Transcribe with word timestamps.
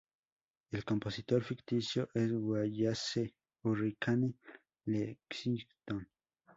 El 0.71 0.83
compositor 0.83 1.43
ficticio 1.43 2.09
es 2.15 2.31
Wallace 2.33 3.35
"Hurricane" 3.61 4.33
Lexington. 4.85 6.09